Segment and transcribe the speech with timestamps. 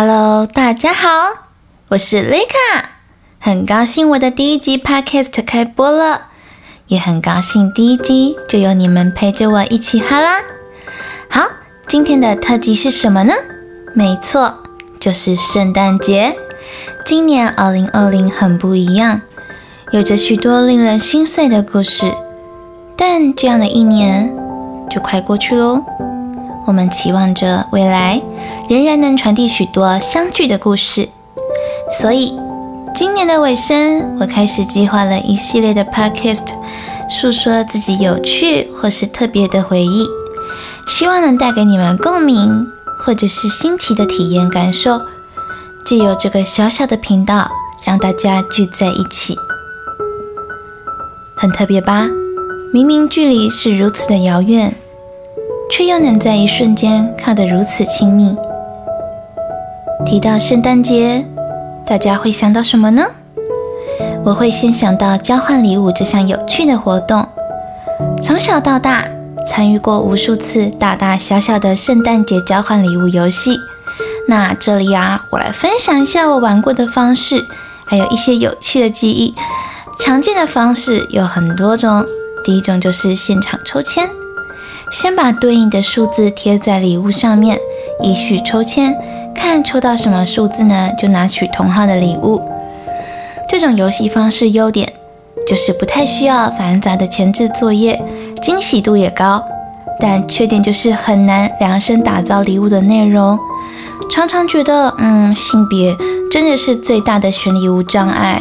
[0.00, 1.08] Hello，大家好，
[1.88, 2.90] 我是丽卡，
[3.40, 6.28] 很高兴我的第一集 Podcast 开播了，
[6.86, 10.36] 也很高兴第一集就有你们陪着我一起哈啦。
[11.28, 11.48] 好，
[11.88, 13.34] 今天的特辑是什么呢？
[13.92, 14.58] 没错，
[15.00, 16.36] 就是圣诞节。
[17.04, 19.22] 今年二零二零很不一样，
[19.90, 22.14] 有着许多令人心碎的故事，
[22.96, 24.32] 但这样的一年
[24.88, 25.82] 就快过去喽。
[26.68, 28.20] 我们期望着未来
[28.68, 31.08] 仍然能传递许多相聚的故事，
[31.98, 32.38] 所以
[32.94, 36.44] 今年的尾声，我开始计划了一系列的 podcast，
[37.08, 40.04] 诉说自己有趣或是特别的回忆，
[40.86, 42.66] 希望能带给你们共鸣
[42.98, 45.00] 或者是新奇的体验感受，
[45.86, 47.50] 借由这个小小的频道，
[47.82, 49.34] 让大家聚在一起，
[51.34, 52.06] 很特别吧？
[52.74, 54.76] 明明距离是如此的遥远。
[55.70, 58.36] 却又能在一瞬间靠得如此亲密。
[60.06, 61.24] 提到圣诞节，
[61.86, 63.04] 大家会想到什么呢？
[64.24, 67.26] 我会先想到交换礼物这项有趣的活动。
[68.22, 69.04] 从小到大，
[69.46, 73.58] 参与过无数次大大小小的圣诞节交换礼物游戏。
[74.28, 77.46] 那这里啊，我来分享一下我玩过的方式，
[77.86, 79.34] 还有一些有趣的记忆。
[79.98, 82.04] 常见的方式有很多种，
[82.44, 84.08] 第一种就是现场抽签。
[84.90, 87.58] 先把对应的数字贴在礼物上面，
[88.02, 88.96] 依序抽签，
[89.34, 92.42] 看抽到什么数字呢，就拿取同号的礼物。
[93.48, 94.92] 这种游戏方式优点
[95.46, 98.00] 就是不太需要繁杂的前置作业，
[98.42, 99.42] 惊喜度也高。
[100.00, 103.38] 但缺点就是很难量身打造礼物的内容，
[104.10, 105.94] 常常觉得，嗯，性别
[106.30, 108.40] 真的是最大的选礼物障碍。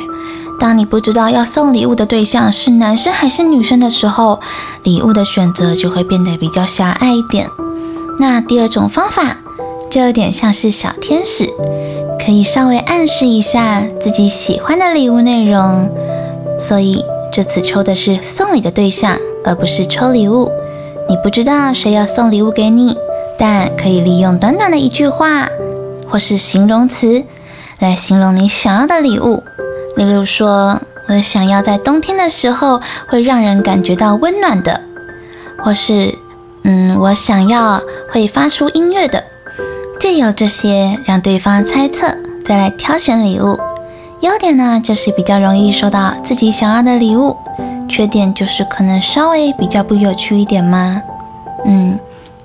[0.60, 4.40] 当你不知道要送礼物的对象是男生还是女生的时候，
[4.84, 7.48] 礼物的选择就会变得比较狭隘一点。
[8.20, 9.38] 那第二种方法
[9.90, 11.48] 就有点像是小天使，
[12.26, 15.90] 可以稍微暗示一下自己喜欢的礼物内容。
[16.60, 20.52] 所以这次抽的是送礼的对象，而不是抽礼物。
[21.08, 22.98] 你不知道谁要送礼物给你，
[23.38, 25.48] 但可以利用短短的一句话
[26.10, 27.24] 或是形容词
[27.80, 29.44] 来形容你想要的礼物。
[29.98, 34.80] 例如说，我想要在冬天的时候会让人感觉到温暖的，
[35.58, 36.14] 或是，
[36.64, 37.82] 嗯，我想要
[38.12, 39.24] 会发出音乐的。
[40.00, 42.16] 借由这些让对方猜测，
[42.46, 43.60] 再来挑选礼物。
[44.20, 47.36] 优点呢，就是比较容易收到自己想要的礼物；
[47.90, 51.02] 缺点就是可能稍微比较不有趣一点嘛？
[51.66, 52.00] 嗯，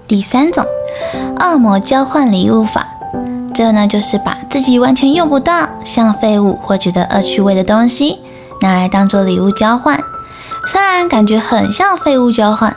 [0.07, 0.65] 第三种，
[1.39, 2.89] 恶魔交换礼物法。
[3.53, 8.19] 这呢，就是把自己完全用不到、像废物或觉得恶趣味的东西
[8.61, 10.03] 拿来当做礼物交换。
[10.67, 12.75] 虽然感觉很像废物交换，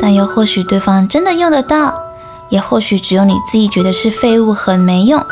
[0.00, 1.94] 但又或许对方真的用得到，
[2.48, 5.22] 也或许只有你自己觉得是废物很没用。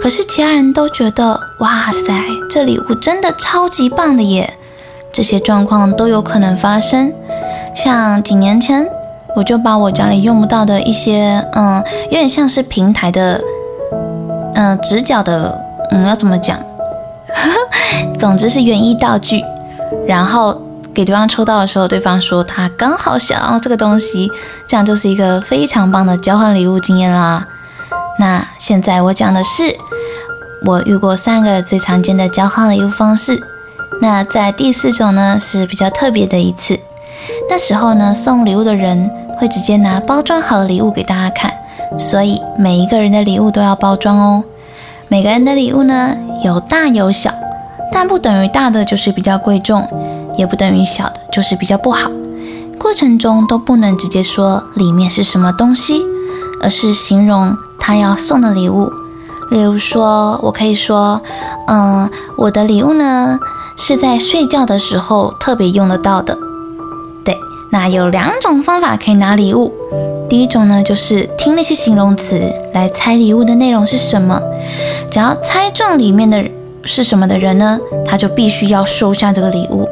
[0.00, 2.12] 可是其他人都觉得，哇塞，
[2.50, 4.54] 这礼物真的超级棒的耶！
[5.12, 7.12] 这些状况都有可能发生。
[7.74, 8.86] 像几年前，
[9.34, 13.40] 我就把我家里用不到的一些，嗯，有点像是平台的。
[14.60, 15.58] 嗯，直角的，
[15.90, 16.58] 嗯，要怎么讲？
[18.20, 19.42] 总之是园艺道具。
[20.06, 20.60] 然后
[20.92, 24.30] 给对方抽到的时候，对方说他刚好想要这个东西，
[24.68, 27.46] 这样就是一个非常棒的交换礼物经验啦。
[28.18, 29.74] 那现在我讲的是
[30.66, 33.40] 我遇过三个最常见的交换礼物方式。
[34.02, 36.78] 那在第四种呢是比较特别的一次。
[37.48, 41.50] 那时候呢，送礼物的人会直接拿包装好的礼物给大家看。
[41.98, 44.44] 所以每一个人的礼物都要包装哦。
[45.08, 47.30] 每个人的礼物呢有大有小，
[47.92, 49.86] 但不等于大的就是比较贵重，
[50.36, 52.10] 也不等于小的就是比较不好。
[52.78, 56.02] 过程中都不能直接说里面是什么东西，
[56.62, 58.90] 而是形容他要送的礼物。
[59.50, 61.20] 例如说，我可以说，
[61.66, 63.38] 嗯，我的礼物呢
[63.76, 66.38] 是在睡觉的时候特别用得到的。
[67.24, 67.36] 对，
[67.72, 69.74] 那有两种方法可以拿礼物。
[70.30, 72.40] 第一种呢，就是听那些形容词
[72.72, 74.40] 来猜礼物的内容是什么。
[75.10, 76.42] 只要猜中里面的
[76.84, 79.88] 是什么的人呢，他就必须要收下这个礼物。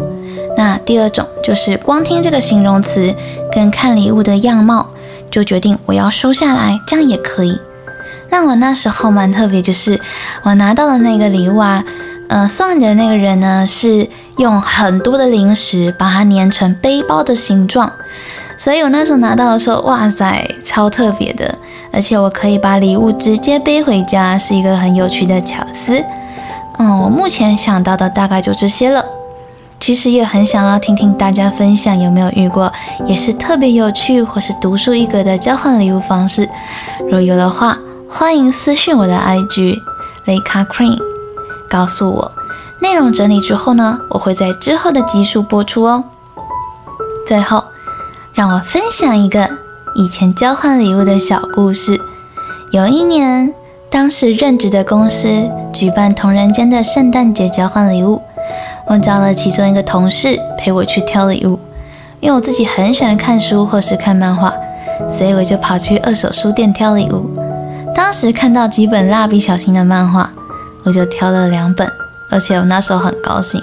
[0.56, 3.12] 那第二种就是光听这个形容词
[3.52, 4.88] 跟看礼物的样貌，
[5.28, 7.58] 就决定我要收下来，这样也可以。
[8.30, 10.00] 那我那时候蛮特别，就是
[10.44, 11.84] 我拿到的那个礼物啊，
[12.28, 17.92] 呃，送你的那个人呢，是用很多的零食把它粘成背包的形状。
[18.58, 21.56] 所以我那时候拿到的时候，哇塞，超特别的，
[21.92, 26.04] 而且我可以把礼物直接背回家，是一个很有趣的巧思。
[26.78, 29.04] 嗯，我目前想到的大概就这些了。
[29.78, 32.70] 其实也很想要听听大家分享有没有遇过，
[33.06, 36.48] 也是特别有趣或是独树一格的交换礼物方式。
[37.10, 37.78] 如有的话，
[38.10, 39.76] 欢迎私信我的 IG
[40.24, 40.98] 雷卡 Cream
[41.70, 42.32] 告诉我，
[42.80, 46.02] 内容整理之后呢，我会在之后的集数播出哦。
[47.24, 47.62] 最后，
[48.38, 49.50] 让我分享一个
[49.96, 52.00] 以前交换礼物的小故事。
[52.70, 53.52] 有一年，
[53.90, 58.22] 当时任职的公司举办同人间的圣诞节交换礼物，
[58.86, 61.58] 我找了其中一个同事陪我去挑礼物。
[62.20, 64.54] 因为我自己很喜欢看书或是看漫画，
[65.10, 67.28] 所以我就跑去二手书店挑礼物。
[67.92, 70.30] 当时看到几本蜡笔小新的漫画，
[70.84, 71.90] 我就挑了两本，
[72.30, 73.60] 而且我那时候很高兴，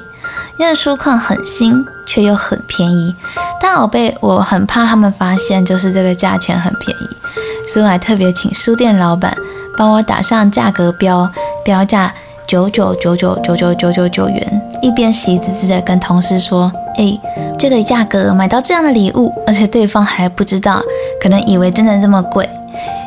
[0.57, 3.16] 因为书况很新却又很便宜。
[3.62, 9.36] 但我被我很怕他们发现，就是这个价钱很便宜，所以我还特别请书店老板
[9.78, 11.30] 帮我打上价格标，
[11.63, 12.13] 标价
[12.48, 17.19] 九九九九九九九九九元，一边喜滋滋的跟同事说：“哎。”
[17.57, 20.84] 这个价格买到这样的礼物，而且对方还不知道，
[21.22, 22.48] 可能以为真的这么贵。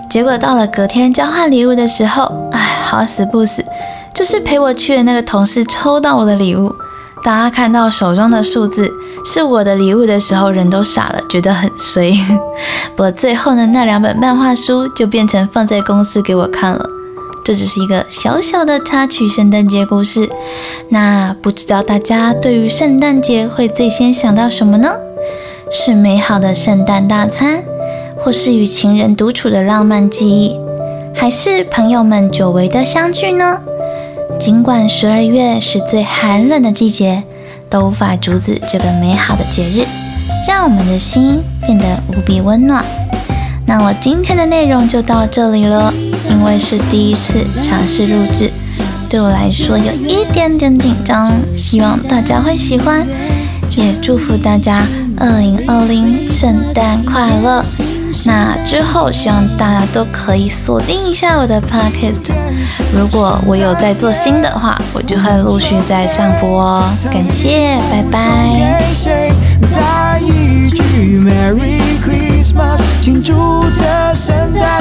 [0.09, 3.63] 结果到了隔天交换礼物的时候，哎，好死不死，
[4.15, 6.75] 就是陪我去的那个同事抽到我的礼物。
[7.29, 8.91] 当他看到手中的数字
[9.23, 12.17] 是我的礼物的时候，人都傻了，觉得很衰。
[12.97, 16.89] 不过最后呢，那两本漫画书就变成放在公司给我看了。
[17.45, 20.27] 这只是一个小小的插曲圣诞节故事。
[20.89, 24.91] 那不知道大家对于圣诞节会最先想到什么呢？
[25.71, 27.63] 是美好的圣诞大餐，
[28.17, 30.59] 或是与情人独处的浪漫记忆，
[31.15, 33.61] 还是朋友们久违的相聚呢？
[34.39, 37.23] 尽管十二月是最寒冷的季节，
[37.69, 39.85] 都无法阻止这个美好的节日，
[40.47, 42.85] 让我们的心变得无比温暖。
[43.67, 45.93] 那我今天的内容就到这里了，
[46.31, 48.51] 因为是第一次尝试录制，
[49.09, 53.07] 对我来说有一点点紧张，希望大家会喜欢，
[53.77, 54.87] 也祝福大家
[55.19, 57.63] 二零二零圣诞快乐。
[58.27, 62.33] 那之后希望大家都可以锁定一下我的 podcast，
[62.95, 66.85] 如果我有在做新的话，我就会陆续在上播哦。
[67.05, 68.19] 感谢，拜拜。
[73.01, 73.33] 庆祝
[73.71, 74.78] 着。